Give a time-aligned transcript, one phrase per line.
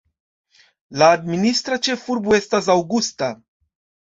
[1.01, 3.29] La administra ĉefurbo estas Augusta.